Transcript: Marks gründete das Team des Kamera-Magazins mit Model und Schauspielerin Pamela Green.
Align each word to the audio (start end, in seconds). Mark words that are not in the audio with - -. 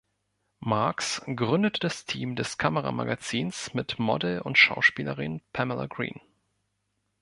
Marks 0.65 1.21
gründete 1.27 1.79
das 1.79 2.05
Team 2.05 2.35
des 2.35 2.57
Kamera-Magazins 2.57 3.75
mit 3.75 3.99
Model 3.99 4.41
und 4.41 4.57
Schauspielerin 4.57 5.41
Pamela 5.53 5.85
Green. 5.85 6.19